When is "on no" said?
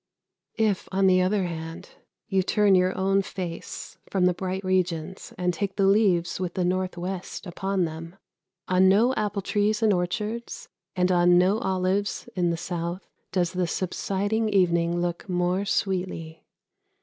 8.67-9.13, 11.11-11.59